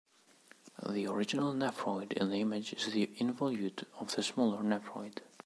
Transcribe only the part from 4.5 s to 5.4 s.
nephroid.